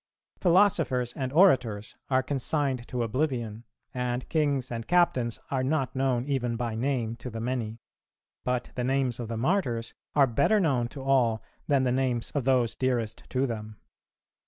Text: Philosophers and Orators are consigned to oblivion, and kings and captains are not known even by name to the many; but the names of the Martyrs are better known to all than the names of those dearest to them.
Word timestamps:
Philosophers 0.41 1.13
and 1.13 1.31
Orators 1.31 1.95
are 2.09 2.23
consigned 2.23 2.87
to 2.87 3.03
oblivion, 3.03 3.65
and 3.93 4.27
kings 4.29 4.71
and 4.71 4.87
captains 4.87 5.37
are 5.51 5.61
not 5.63 5.95
known 5.95 6.25
even 6.25 6.55
by 6.55 6.73
name 6.73 7.15
to 7.17 7.29
the 7.29 7.39
many; 7.39 7.77
but 8.43 8.71
the 8.73 8.83
names 8.83 9.19
of 9.19 9.27
the 9.27 9.37
Martyrs 9.37 9.93
are 10.15 10.25
better 10.25 10.59
known 10.59 10.87
to 10.87 11.03
all 11.03 11.43
than 11.67 11.83
the 11.83 11.91
names 11.91 12.31
of 12.31 12.45
those 12.45 12.73
dearest 12.73 13.25
to 13.29 13.45
them. 13.45 13.77